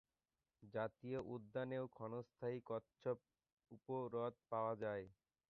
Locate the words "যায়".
4.75-5.05